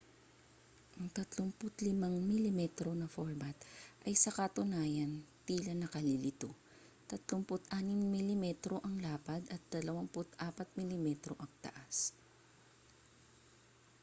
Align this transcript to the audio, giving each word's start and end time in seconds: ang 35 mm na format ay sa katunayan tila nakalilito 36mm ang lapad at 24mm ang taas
ang 0.97 1.07
35 1.13 1.93
mm 2.31 2.59
na 2.99 3.05
format 3.15 3.53
ay 4.07 4.13
sa 4.23 4.31
katunayan 4.39 5.13
tila 5.47 5.73
nakalilito 5.77 6.49
36mm 7.09 8.45
ang 8.85 8.95
lapad 9.05 9.41
at 9.55 9.61
24mm 9.73 11.07
ang 11.41 11.51
taas 11.65 11.97